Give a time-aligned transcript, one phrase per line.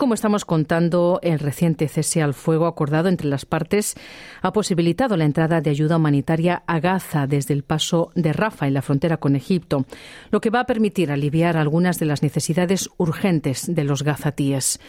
[0.00, 3.96] Como estamos contando, el reciente cese al fuego acordado entre las partes
[4.40, 8.72] ha posibilitado la entrada de ayuda humanitaria a Gaza desde el paso de Rafa en
[8.72, 9.84] la frontera con Egipto,
[10.30, 14.80] lo que va a permitir aliviar algunas de las necesidades urgentes de los gazatíes.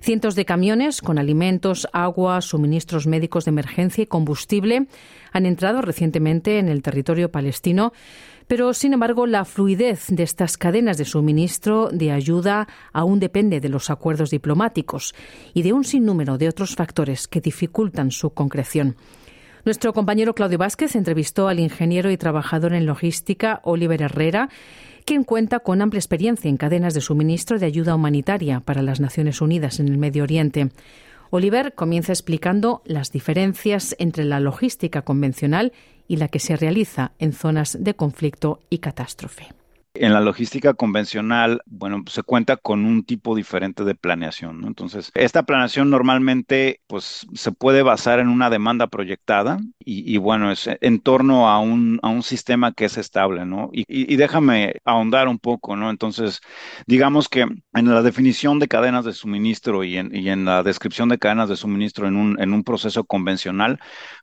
[0.00, 4.88] Cientos de camiones con alimentos, agua, suministros médicos de emergencia y combustible
[5.32, 7.92] han entrado recientemente en el territorio palestino
[8.48, 13.68] pero, sin embargo, la fluidez de estas cadenas de suministro de ayuda aún depende de
[13.68, 15.14] los acuerdos diplomáticos
[15.52, 18.96] y de un sinnúmero de otros factores que dificultan su concreción.
[19.66, 24.48] Nuestro compañero Claudio Vázquez entrevistó al ingeniero y trabajador en logística Oliver Herrera,
[25.04, 29.42] quien cuenta con amplia experiencia en cadenas de suministro de ayuda humanitaria para las Naciones
[29.42, 30.70] Unidas en el Medio Oriente.
[31.30, 35.72] Oliver comienza explicando las diferencias entre la logística convencional
[36.06, 39.57] y la que se realiza en zonas de conflicto y catástrofe.
[40.00, 44.64] En la logística convencional, bueno, se cuenta con un tipo diferente de planeación.
[44.64, 50.68] Entonces, esta planeación normalmente, pues, se puede basar en una demanda proyectada y, bueno, es
[50.80, 53.70] en torno a un, a un sistema que es estable, ¿no?
[53.72, 55.90] Y, y, déjame ahondar un poco, ¿no?
[55.90, 56.40] Entonces,
[56.86, 61.08] digamos que en la definición de cadenas de suministro y en, y en la descripción
[61.08, 63.78] de cadenas de suministro en un, en un proceso convencional,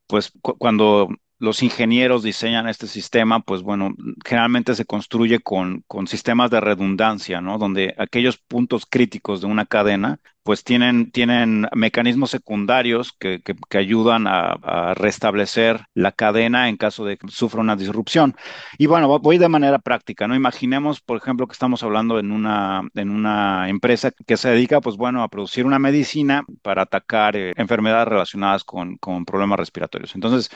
[0.08, 3.94] pues cuando los ingenieros diseñan este sistema, pues bueno,
[4.25, 7.58] generalmente se construye con, con, sistemas de redundancia, ¿no?
[7.58, 14.28] Donde aquellos puntos críticos de una cadena, pues tienen, tienen mecanismos secundarios que, que, ayudan
[14.28, 18.36] a, restablecer la cadena en caso de que sufra una disrupción.
[18.78, 20.36] Y bueno, voy de manera práctica, ¿no?
[20.36, 24.97] Imaginemos, por ejemplo, que estamos hablando en una, en una empresa que se dedica, pues
[24.97, 30.13] bueno, a producir una medicina para atacar eh, enfermedades relacionadas con, con problemas respiratorios.
[30.16, 30.50] Entonces,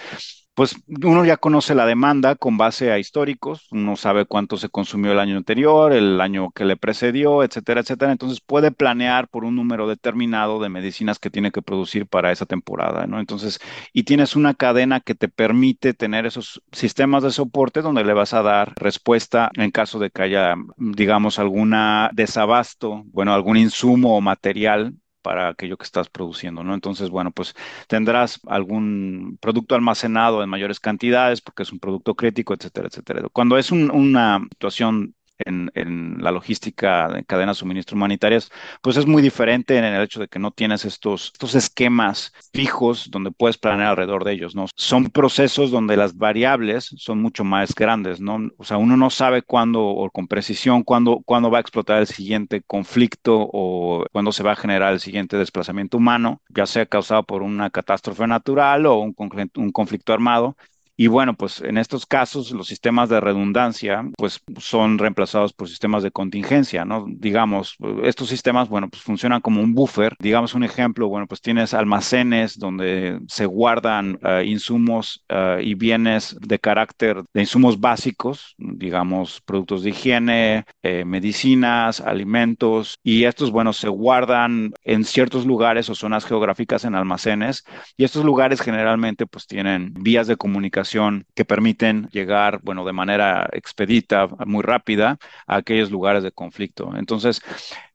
[0.60, 5.14] pues uno ya conoce la demanda con base a históricos, uno sabe cuánto se consumió
[5.14, 8.12] el año anterior, el año que le precedió, etcétera, etcétera.
[8.12, 12.46] Entonces puede planear por un número determinado de medicinas que tiene que producir para esa
[12.46, 13.22] temporada, ¿no?
[13.22, 13.62] Entonces,
[13.94, 18.34] y tienes una cadena que te permite tener esos sistemas de soporte donde le vas
[18.34, 24.20] a dar respuesta en caso de que haya, digamos, alguna desabasto, bueno, algún insumo o
[24.20, 26.74] material para aquello que estás produciendo, ¿no?
[26.74, 27.56] Entonces, bueno, pues
[27.88, 33.28] tendrás algún producto almacenado en mayores cantidades porque es un producto crítico, etcétera, etcétera.
[33.32, 38.52] Cuando es una situación en, la logística de cadenas de suministro humanitarias,
[38.82, 43.10] pues es muy diferente en el hecho de que no tienes estos, estos esquemas fijos
[43.10, 44.66] donde puedes planear alrededor de ellos, ¿no?
[44.76, 48.50] Son procesos donde las variables son mucho más grandes, ¿no?
[48.58, 52.08] O sea, uno no sabe cuándo o con precisión cuándo, cuándo va a explotar el
[52.08, 57.24] siguiente conflicto o cuándo se va a generar el siguiente desplazamiento humano, ya sea causado
[57.24, 59.16] por una catástrofe natural o un,
[59.56, 60.58] un conflicto armado.
[61.02, 66.04] Y bueno, pues en estos casos los sistemas de redundancia pues son reemplazados por sistemas
[66.04, 67.06] de contingencia, ¿no?
[67.08, 70.18] Digamos, estos sistemas, bueno, pues funcionan como un buffer.
[70.20, 76.36] Digamos un ejemplo, bueno, pues tienes almacenes donde se guardan uh, insumos uh, y bienes
[76.42, 83.72] de carácter de insumos básicos, digamos, productos de higiene, eh, medicinas, alimentos, y estos, bueno,
[83.72, 87.64] se guardan en ciertos lugares o zonas geográficas en almacenes,
[87.96, 90.89] y estos lugares generalmente pues tienen vías de comunicación
[91.36, 95.18] que permiten llegar, bueno, de manera expedita, muy rápida,
[95.48, 96.92] a aquellos lugares de conflicto.
[96.96, 97.42] Entonces,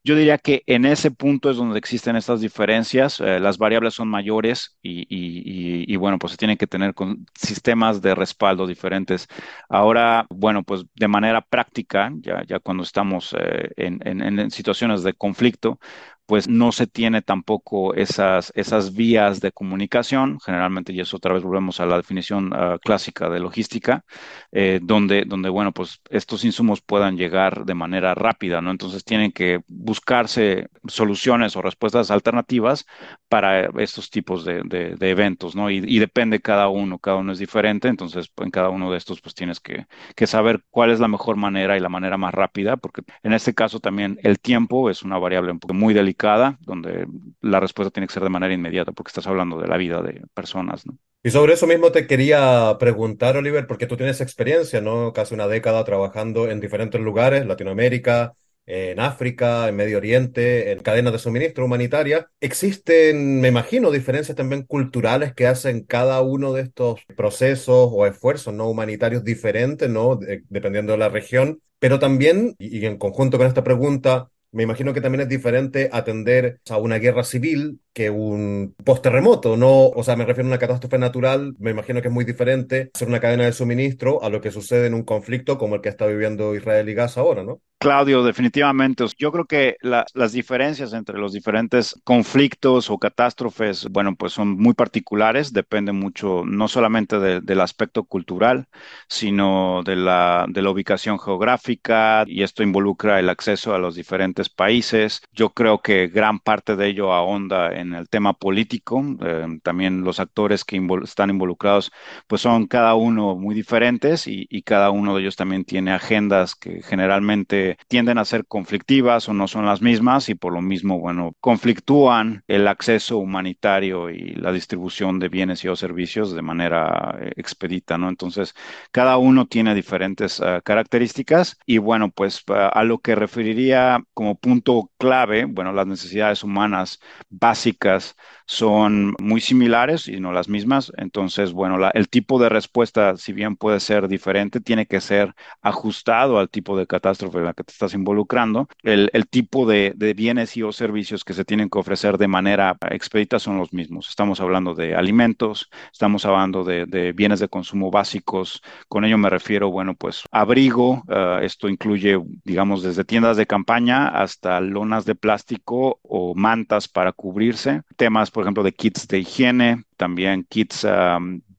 [0.05, 4.09] yo diría que en ese punto es donde existen estas diferencias, eh, las variables son
[4.09, 9.27] mayores y, bueno, pues se tienen que tener con sistemas de respaldo diferentes.
[9.69, 15.79] Ahora, bueno, pues de manera práctica, ya, ya cuando estamos eh, en situaciones de conflicto,
[16.27, 21.43] pues no se tiene tampoco esas, esas vías de comunicación, generalmente, y eso otra vez
[21.43, 24.05] volvemos a la definición ah, clásica de logística,
[24.51, 28.71] eh, donde, donde, bueno, pues estos insumos puedan llegar de manera rápida, ¿no?
[28.71, 32.87] Entonces tienen que buscarse soluciones o respuestas alternativas
[33.29, 35.71] para estos tipos de, eventos, ¿no?
[35.71, 39.35] Y, depende cada uno, cada uno es diferente, entonces en cada uno de estos pues
[39.35, 43.03] tienes que, que saber cuál es la mejor manera y la manera más rápida, porque
[43.23, 46.14] en este caso también el tiempo es una variable muy delicada
[46.61, 47.07] donde
[47.41, 50.23] la respuesta tiene que ser de manera inmediata, porque estás hablando de la vida de
[50.35, 50.99] personas, ¿no?
[51.23, 55.15] Y sobre eso mismo te quería preguntar, Oliver, porque tú tienes experiencia, ¿no?
[55.15, 58.35] Casi una década trabajando en diferentes lugares, Latinoamérica,
[58.67, 62.31] en África, en Medio Oriente, en cadenas de suministro humanitaria.
[62.41, 68.55] Existen, me imagino, diferencias también culturales que hacen cada uno de estos procesos o esfuerzos
[68.55, 70.19] no humanitarios diferentes, ¿no?
[70.49, 71.61] dependiendo de la región.
[71.79, 76.61] Pero también, y en conjunto con esta pregunta, me imagino que también es diferente atender
[76.71, 79.89] a una guerra civil que un post-terremoto, ¿no?
[79.89, 83.09] O sea, me refiero a una catástrofe natural, me imagino que es muy diferente hacer
[83.09, 86.07] una cadena de suministro a lo que sucede en un conflicto como el que está
[86.07, 87.61] viviendo Israel y Gaza ahora, ¿no?
[87.85, 89.05] Claudio, definitivamente.
[89.19, 94.57] Yo creo que la, las diferencias entre los diferentes conflictos o catástrofes, bueno, pues son
[94.57, 98.69] muy particulares, depende mucho no solamente de, del aspecto cultural,
[99.07, 104.49] sino de la, de la ubicación geográfica y esto involucra el acceso a los diferentes
[104.49, 105.21] países.
[105.33, 109.05] Yo creo que gran parte de ello ahonda en el tema político.
[109.21, 111.93] Eh, también los actores que están involucrados,
[112.29, 116.83] pues son cada uno muy diferentes y cada uno de ellos también tiene agendas que
[116.83, 121.35] generalmente tienden a ser conflictivas o no son las mismas y por lo mismo, bueno,
[121.41, 127.33] conflictúan el acceso humanitario y la distribución de bienes y o servicios de manera eh,
[127.37, 128.09] expedita, ¿no?
[128.09, 128.55] Entonces,
[128.91, 134.37] cada uno tiene diferentes uh, características y bueno, pues uh, a lo que referiría como
[134.37, 137.01] punto clave, bueno, las necesidades humanas
[137.31, 138.17] básicas
[138.47, 140.93] son muy similares y no las mismas.
[140.97, 145.35] Entonces, bueno, la, el tipo de respuesta, si bien puede ser diferente, tiene que ser
[145.63, 148.69] ajustado al tipo de catástrofe en la que te estás involucrando.
[148.83, 152.29] El, el tipo de, de, bienes y o servicios que se tienen que ofrecer de
[152.29, 154.09] manera expedita son los mismos.
[154.09, 158.63] Estamos hablando de alimentos, estamos hablando de, de bienes de consumo básicos.
[158.89, 161.03] Con ello me refiero, bueno, pues abrigo.
[161.09, 167.13] Uh, esto incluye, digamos, desde tiendas de campaña hasta lonas de plástico o mantas para
[167.13, 167.83] cubrirse.
[167.97, 170.87] Temas por ejemplo, de kits de higiene, también kits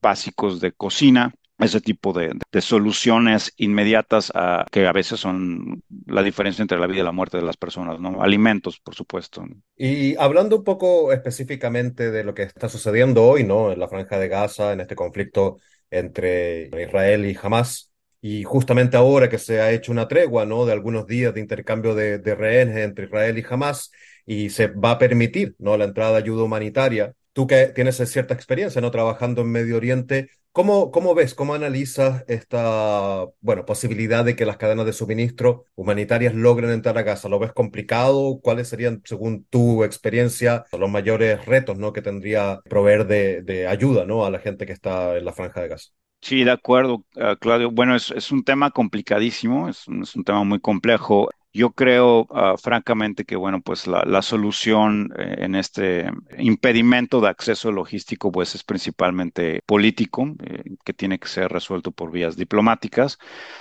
[0.02, 4.30] básicos de cocina, ese tipo de, de soluciones inmediatas
[4.70, 7.98] que a veces son la diferencia entre la vida y la muerte de las personas,
[7.98, 8.22] ¿no?
[8.22, 9.42] Alimentos, por supuesto.
[9.76, 13.72] Y hablando un poco específicamente de lo que está sucediendo hoy, ¿no?
[13.72, 15.58] En la franja de Gaza, en este conflicto
[15.90, 17.90] entre Israel y Hamas,
[18.28, 20.66] y justamente ahora que se ha hecho una tregua, ¿no?
[20.66, 23.92] De algunos días de intercambio de, rehenes entre Israel y Hamas,
[24.26, 25.76] y se va a permitir ¿no?
[25.76, 27.14] la entrada de ayuda humanitaria.
[27.32, 28.90] Tú que tienes cierta experiencia ¿no?
[28.90, 34.56] trabajando en Medio Oriente, ¿cómo, cómo ves, cómo analizas esta bueno, posibilidad de que las
[34.56, 37.28] cadenas de suministro humanitarias logren entrar a Gaza?
[37.28, 38.40] ¿Lo ves complicado?
[38.42, 41.92] ¿Cuáles serían, según tu experiencia, los mayores retos ¿no?
[41.92, 44.24] que tendría proveer de, de ayuda ¿no?
[44.26, 45.90] a la gente que está en la franja de Gaza?
[46.26, 47.70] Sí, de acuerdo, uh, Claudio.
[47.70, 51.28] Bueno, es, es, un tema complicadísimo, es es un tema muy complejo.
[51.56, 57.72] Yo creo, uh, francamente, que bueno, pues la, solución eh, en este impedimento de acceso
[57.72, 63.16] logístico, pues es principalmente político, eh, que tiene que ser resuelto por vías diplomáticas.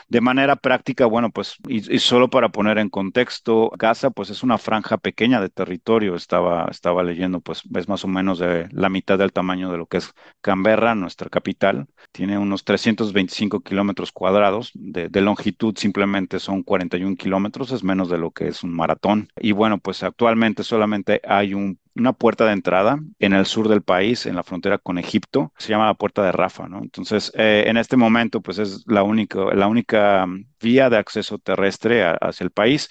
[0.09, 4.57] De manera práctica, bueno, pues, y, solo para poner en contexto, Gaza, pues es una
[4.57, 6.15] franja pequeña de territorio.
[6.15, 9.85] Estaba, estaba leyendo, pues, es más o menos de la mitad del tamaño de lo
[9.85, 11.87] que es Canberra, nuestra capital.
[12.11, 17.71] Tiene unos 325 kilómetros cuadrados de, longitud, simplemente son 41 kilómetros.
[17.85, 19.29] Menos de lo que es un maratón.
[19.39, 23.81] Y bueno, pues actualmente solamente hay un una puerta de entrada en el sur del
[23.81, 26.79] país, en la frontera con Egipto, se llama la puerta de Rafa, ¿no?
[26.79, 30.27] Entonces, eh, en este momento, pues es la única, la única
[30.59, 32.89] vía de acceso terrestre hacia el país,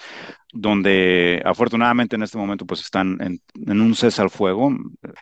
[0.54, 4.72] donde afortunadamente en este momento pues están en, un cese al fuego,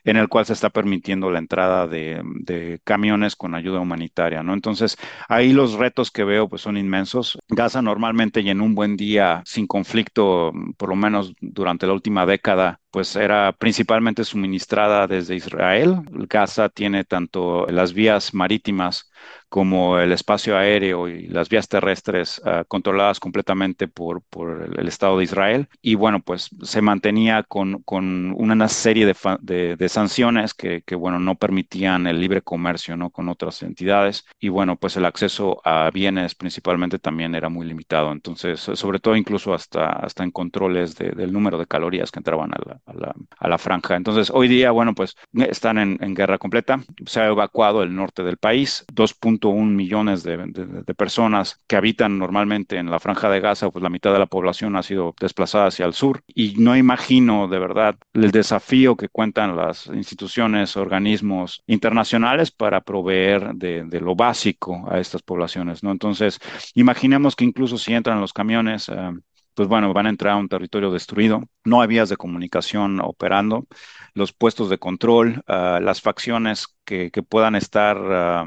[0.04, 4.52] en el cual se está permitiendo la entrada de, de, camiones con ayuda humanitaria, ¿no?
[4.52, 4.98] Entonces,
[5.28, 7.38] ahí los retos que veo pues son inmensos.
[7.48, 12.26] Gaza normalmente y en un buen día sin conflicto, por lo menos durante la última
[12.26, 16.02] década, pues era principalmente suministrada desde Israel.
[16.28, 19.10] Gaza tiene tanto las vías marítimas
[19.52, 24.88] como el espacio aéreo y las vías terrestres uh, controladas completamente por, por el, el,
[24.88, 25.68] Estado de Israel.
[25.82, 30.94] Y bueno, pues se mantenía con, con una serie de, de, de sanciones que, que,
[30.94, 33.10] bueno, no permitían el libre comercio, ¿no?
[33.10, 34.24] Con otras entidades.
[34.40, 38.10] Y bueno, pues el acceso a bienes principalmente también era muy limitado.
[38.10, 42.52] Entonces, sobre todo incluso hasta, hasta en controles de, del número de calorías que entraban
[42.54, 43.96] a la, a la, franja.
[43.96, 46.82] Entonces, hoy día, bueno, pues están en, guerra completa.
[47.06, 52.18] Se ha evacuado el norte del país, 2.1 millones de, de, de, personas que habitan
[52.18, 55.66] normalmente en la franja de Gaza, pues la mitad de la población ha sido desplazada
[55.66, 56.22] hacia el sur.
[56.26, 63.54] Y no imagino de verdad el desafío que cuentan las instituciones, organismos internacionales para proveer
[63.54, 65.90] de, lo básico a estas poblaciones, ¿no?
[65.90, 66.38] Entonces,
[66.74, 69.18] imaginemos que incluso si entran los camiones, uh,
[69.54, 73.66] pues bueno, van a entrar a un territorio destruido, no hay vías de comunicación operando,
[74.14, 78.44] los puestos de control, uh, las facciones que, puedan estar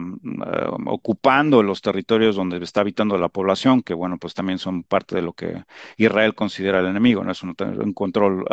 [0.86, 5.22] ocupando los territorios donde está habitando la población, que bueno, pues también son parte de
[5.22, 5.64] lo que
[5.98, 7.56] Israel considera el enemigo, no es un,
[7.94, 8.46] control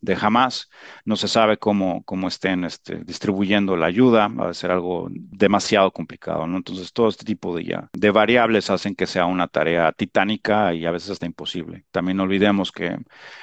[0.00, 0.70] de, jamás,
[1.04, 5.90] no se sabe cómo, cómo estén este, distribuyendo la ayuda, va a ser algo demasiado
[5.90, 6.56] complicado, ¿no?
[6.56, 10.86] Entonces todo este tipo de, ya, de variables hacen que sea una tarea titánica y
[10.86, 11.84] a veces hasta imposible.
[11.90, 12.96] También no olvidemos que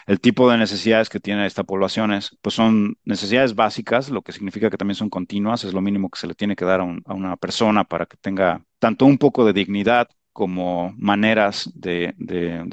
[0.07, 4.31] el tipo de necesidades que tiene esta población es, pues son necesidades básicas, lo que
[4.31, 7.13] significa que también son continuas, es lo mínimo que se le tiene que dar a,
[7.13, 12.13] una persona para que tenga tanto un poco de dignidad como maneras de,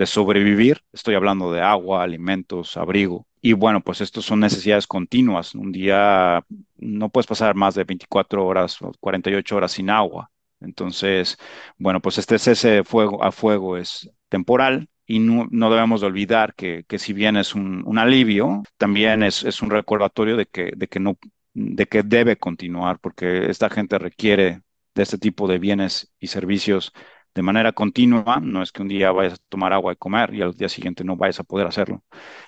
[0.07, 0.83] sobrevivir.
[0.93, 3.27] Estoy hablando de agua, alimentos, abrigo.
[3.43, 5.55] Y bueno, pues estos son necesidades continuas.
[5.55, 6.45] Un día
[6.79, 10.31] no puedes pasar más de 24 horas o 48 horas sin agua.
[10.61, 11.39] Entonces,
[11.79, 16.85] bueno, pues este cese fuego a fuego es temporal y no, debemos de olvidar que,
[16.99, 21.19] si bien es un, alivio, también es, es, un recordatorio de que, de que no
[21.55, 24.63] de que debe continuar porque esta gente requiere
[24.95, 26.93] de este tipo de bienes y servicios
[27.35, 30.43] de manera continua, no es que un día vayas a tomar agua y comer y
[30.43, 32.05] al día siguiente no vayas a poder hacerlo.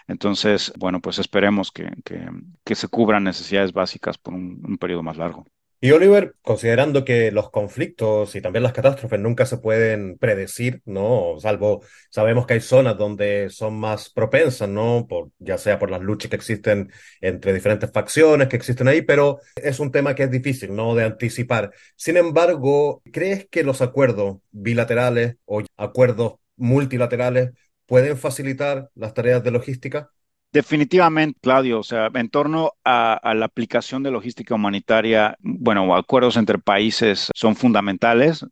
[0.08, 5.46] Entonces, bueno, pues esperemos que, que, se cubran necesidades básicas por un periodo más largo.
[5.84, 11.34] Y Oliver, considerando que los conflictos y también las catástrofes nunca se pueden predecir, ¿no?
[11.40, 15.06] Salvo sabemos que hay zonas donde son más propensas, ¿no?
[15.08, 19.40] Por, ya sea por las luchas que existen entre diferentes facciones que existen ahí, pero
[19.56, 20.94] es un tema que es difícil, ¿no?
[20.94, 21.72] De anticipar.
[21.96, 27.50] Sin embargo, ¿crees que los acuerdos bilaterales o acuerdos multilaterales
[27.86, 30.12] pueden facilitar las tareas de logística?
[30.52, 36.58] Definitivamente, Claudio, o sea, en torno a, la aplicación de logística humanitaria, bueno, acuerdos entre
[36.58, 38.44] países son fundamentales.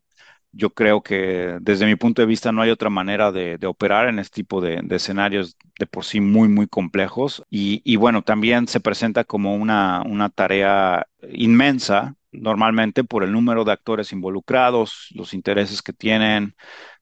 [0.51, 4.17] Yo creo que desde mi punto de vista no hay otra manera de, operar en
[4.17, 7.43] este tipo de, escenarios de por sí muy, muy complejos.
[7.51, 13.73] Y, bueno, también se presenta como una, una tarea inmensa, normalmente por el número de
[13.73, 16.55] actores involucrados, los intereses que tienen,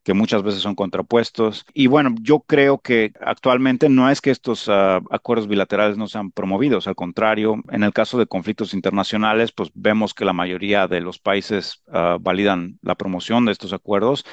[0.03, 1.65] que muchas veces son contrapuestos.
[1.73, 6.31] Y bueno, yo creo que actualmente no es que estos ah, acuerdos bilaterales no sean
[6.31, 11.01] promovidos, al contrario, en el caso de conflictos internacionales, pues vemos que la mayoría de
[11.01, 14.25] los países ah, validan la promoción de estos acuerdos,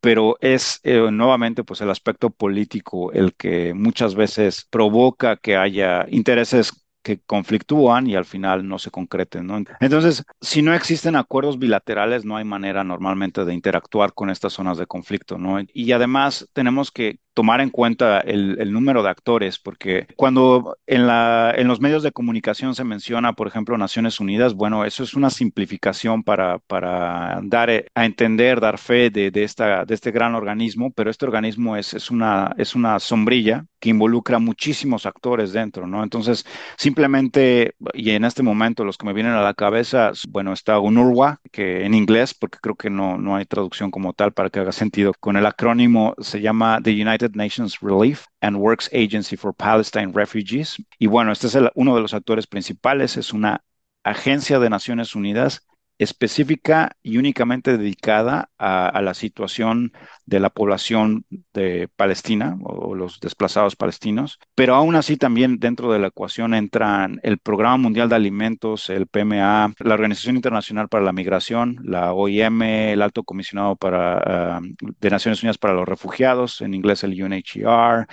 [0.00, 6.06] pero es eh, nuevamente pues el aspecto político el que muchas veces provoca que haya
[6.10, 9.48] intereses que conflictúan y al final no se concreten.
[9.80, 14.76] Entonces, si no existen acuerdos bilaterales, no hay manera normalmente de interactuar con estas zonas
[14.76, 15.58] de conflicto, ¿no?
[15.72, 21.54] Y además tenemos que tomar en cuenta el, número de actores, porque cuando en, la,
[21.56, 25.30] en los medios de comunicación se menciona, por ejemplo, Naciones Unidas, bueno, eso es una
[25.30, 30.90] simplificación para, para dar a entender, dar fe de, de, esta, de este gran organismo,
[30.90, 36.02] pero este organismo es, es, una, es una sombrilla que involucra muchísimos actores dentro, ¿no?
[36.02, 36.44] Entonces,
[36.76, 41.40] simplemente, y en este momento los que me vienen a la cabeza, bueno, está UNURWA,
[41.52, 44.72] que en inglés, porque creo que no, no hay traducción como tal para que haga
[44.72, 50.12] sentido, con el acrónimo se llama The United Nations Relief and Works Agency for Palestine
[50.12, 50.76] Refugees.
[50.98, 53.62] Y bueno, este es uno de los actores principales, es una
[54.04, 55.67] agencia de Naciones Unidas
[55.98, 59.92] específica y únicamente dedicada a, la situación
[60.26, 65.98] de la población de Palestina o, los desplazados palestinos, pero aún así también dentro de
[65.98, 71.12] la ecuación entran el Programa Mundial de Alimentos, el PMA, la Organización Internacional para la
[71.12, 76.74] Migración, la OIM, el Alto Comisionado para, ah, de Naciones Unidas para los Refugiados, en
[76.74, 78.06] inglés el UNHCR,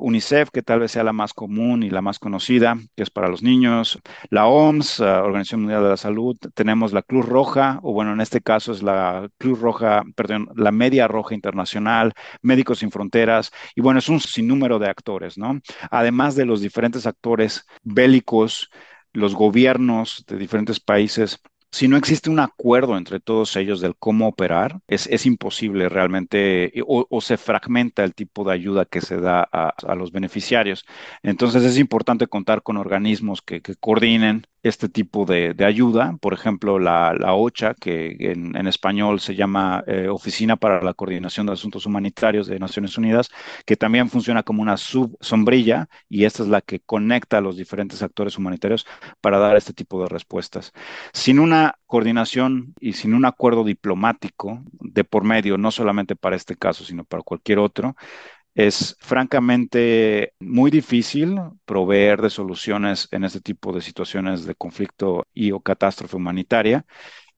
[0.00, 3.28] UNICEF, que tal vez sea la más común y la más conocida, que es para
[3.28, 3.98] los niños,
[4.30, 8.40] la OMS, Organización Mundial de la Salud, tenemos la Cruz Roja, o bueno, en este
[8.40, 12.12] caso es la Cruz Roja, perdón, la Media Roja Internacional,
[12.42, 15.60] Médicos Sin Fronteras, y bueno, es un sinnúmero de actores, ¿no?
[15.90, 18.70] Además de los diferentes actores bélicos,
[19.12, 21.40] los gobiernos de diferentes países
[21.72, 27.20] si no existe un acuerdo entre todos ellos del cómo operar, es, imposible realmente o,
[27.20, 30.86] se fragmenta el tipo de ayuda que se da a, los beneficiarios.
[31.22, 36.16] Entonces es importante contar con organismos que coordinen este tipo de, ayuda.
[36.20, 41.52] Por ejemplo, la, OCHA, que en, español se llama eh, Oficina para la Coordinación de
[41.52, 43.30] Asuntos Humanitarios de Naciones Unidas,
[43.64, 48.02] que también funciona como una subsombrilla y esta es la que conecta a los diferentes
[48.02, 48.86] actores humanitarios
[49.20, 50.72] para dar este tipo de respuestas.
[51.12, 56.56] Sin una coordinación y sin un acuerdo diplomático de por medio, no solamente para este
[56.56, 57.96] caso, sino para cualquier otro,
[58.56, 65.52] es francamente muy difícil proveer de soluciones en este tipo de situaciones de conflicto y
[65.52, 66.86] o catástrofe humanitaria.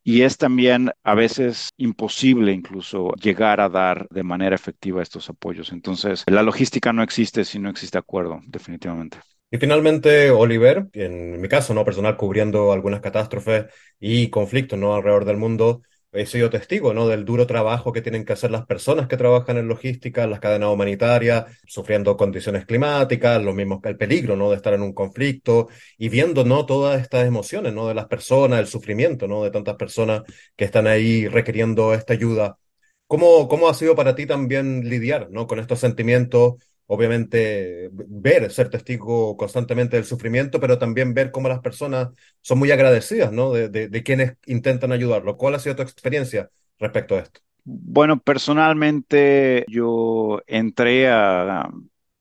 [0.04, 5.72] Y es también a veces imposible incluso llegar a dar de manera efectiva estos apoyos.
[5.72, 9.18] Entonces, la logística no existe si no existe acuerdo, definitivamente.
[9.50, 11.84] Y finalmente, Oliver, en mi caso, ¿no?
[11.84, 13.66] Personal, cubriendo algunas catástrofes
[13.98, 14.94] y conflictos, ¿no?
[14.94, 17.06] Alrededor del mundo, he sido testigo, ¿no?
[17.08, 20.70] Del duro trabajo que tienen que hacer las personas que trabajan en logística, las cadenas
[20.70, 24.50] humanitarias, sufriendo condiciones climáticas, lo mismo que el peligro, ¿no?
[24.50, 26.66] De estar en un conflicto y viendo, ¿no?
[26.66, 27.88] Todas estas emociones, ¿no?
[27.88, 29.44] De las personas, el sufrimiento, ¿no?
[29.44, 30.22] De tantas personas
[30.56, 32.58] que están ahí requiriendo esta ayuda.
[33.06, 35.46] ¿Cómo, cómo ha sido para ti también lidiar, ¿no?
[35.46, 36.54] Con estos sentimientos
[36.88, 42.08] obviamente ver, ser testigo constantemente del sufrimiento, pero también ver cómo las personas
[42.40, 43.52] son muy agradecidas, ¿no?
[43.52, 45.36] De, de, quienes intentan ayudarlo.
[45.36, 47.40] ¿Cuál ha sido tu experiencia respecto a esto?
[47.64, 51.68] Bueno, personalmente yo entré a,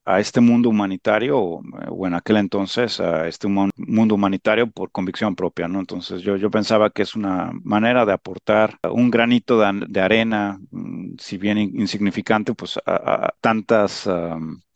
[0.08, 5.68] a este mundo humanitario, o en aquel entonces a este mundo humanitario por convicción propia,
[5.68, 5.80] ¿no?
[5.80, 11.16] Entonces yo, yo pensaba que es una manera de aportar un granito de, arena, mm,
[11.18, 14.08] si bien insignificante, pues a, tantas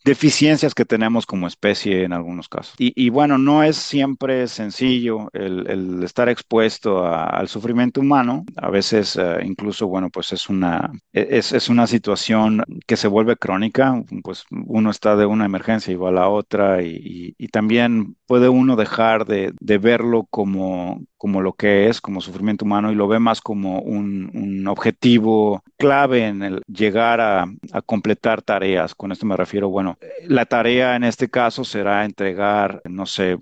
[0.04, 2.74] deficiencias que tenemos como especie en algunos casos.
[2.78, 8.44] Y, bueno, no es siempre sencillo el, estar expuesto al sufrimiento humano.
[8.56, 13.36] A veces eh, incluso, bueno, pues es una, es, es, una situación que se vuelve
[13.36, 18.48] crónica, pues uno está de una emergencia y va a la otra y, también puede
[18.48, 23.18] uno dejar de, verlo como, como lo que es, como sufrimiento humano, y lo ve
[23.18, 28.94] más como un, un objetivo clave en el llegar a, a, completar tareas.
[28.94, 29.91] Con esto me refiero, bueno,
[30.24, 33.38] la tarea en este caso será entregar, no sé,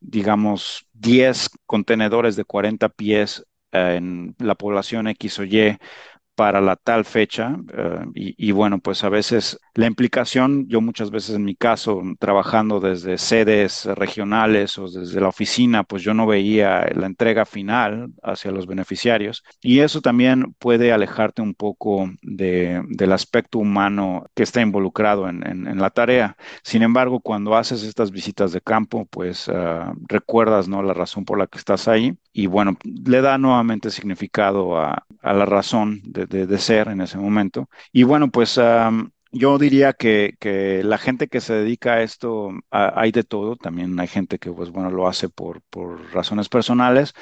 [0.00, 5.78] digamos, 10 contenedores de 40 pies eh, en la población X o Y
[6.34, 7.56] para la tal fecha.
[7.72, 12.02] Eh, y, y, bueno, pues a veces la implicación, yo muchas veces en mi caso,
[12.18, 18.12] trabajando desde sedes regionales o desde la oficina, pues yo no veía la entrega final
[18.24, 19.44] hacia los beneficiarios.
[19.62, 25.46] Y eso también puede alejarte un poco de, del aspecto humano que está involucrado en,
[25.46, 26.36] en, la tarea.
[26.64, 30.82] Sin embargo, cuando haces estas visitas de campo, pues uh, recuerdas ¿no?
[30.82, 35.32] la razón por la que estás ahí y bueno, le da nuevamente significado a, a
[35.32, 37.68] la razón de, de, ser en ese momento.
[37.92, 38.58] Y bueno, pues...
[39.30, 43.98] yo diría que, que, la gente que se dedica a esto, hay de todo, también
[44.00, 47.14] hay gente que, pues bueno, lo hace por, por razones personales,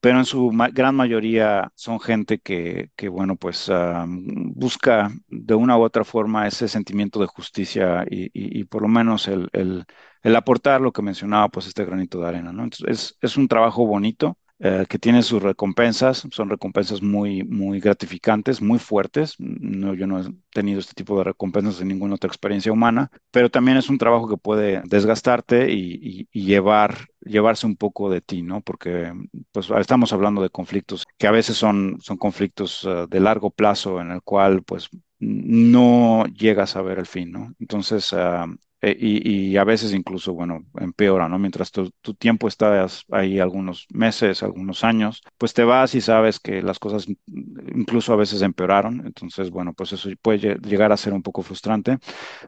[0.00, 3.70] pero en su gran mayoría son gente que, que bueno, pues
[4.08, 9.28] busca de una u otra forma ese sentimiento de justicia y, y, por lo menos
[9.28, 9.84] el, el,
[10.22, 12.64] el, aportar lo que mencionaba, pues este granito de arena, ¿no?
[12.64, 17.80] Entonces, es, es un trabajo bonito, eh, que tiene sus recompensas, son recompensas muy, muy
[17.80, 19.36] gratificantes, muy fuertes.
[19.38, 23.50] No, yo no he tenido este tipo de recompensas en ninguna otra experiencia humana, pero
[23.50, 28.60] también es un trabajo que puede desgastarte y, llevar, llevarse un poco de ti, ¿no?
[28.60, 29.12] Porque
[29.50, 33.98] pues, estamos hablando de conflictos que a veces son, son conflictos uh, de largo plazo
[34.00, 37.54] en el cual pues no llegas a ver el fin, ¿no?
[37.58, 41.38] Entonces, uh, eh, y, a veces incluso, bueno, empeora, ¿no?
[41.38, 46.62] Mientras tu, tiempo estás ahí algunos meses, algunos años, pues te vas y sabes que
[46.62, 49.06] las cosas incluso a veces empeoraron.
[49.06, 51.98] Entonces, bueno, pues eso puede llegar a ser un poco frustrante,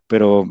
[0.06, 0.46] pero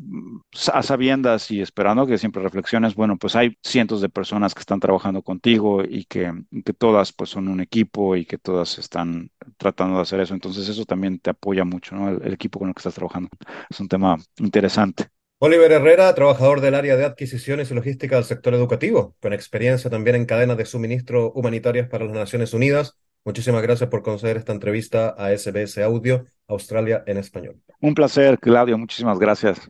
[0.74, 4.80] a sabiendas y esperando que siempre reflexiones, bueno, pues hay cientos de personas que están
[4.80, 6.32] trabajando contigo y que,
[6.64, 10.34] que todas pues son un equipo y que todas están tratando de hacer eso.
[10.34, 12.10] Entonces eso también te apoya mucho, ¿no?
[12.10, 13.30] el equipo con el que estás trabajando.
[13.70, 15.21] Es un tema interesante.
[15.44, 20.16] Oliver Herrera, trabajador del área de adquisiciones y logística del sector educativo, con experiencia también
[20.16, 23.00] en cadenas de suministro humanitarias para las Naciones Unidas.
[23.26, 27.60] Muchísimas gracias por conceder esta entrevista a SBS Audio, Australia en español.
[27.80, 28.78] Un placer, Claudio.
[28.78, 29.68] Muchísimas gracias.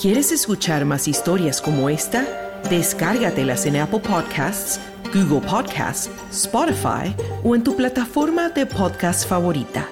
[0.00, 2.62] ¿Quieres escuchar más historias como esta?
[2.70, 4.80] Descárgatelas en Apple Podcasts,
[5.12, 9.88] Google Podcasts, Spotify o en tu plataforma de podcast favorita.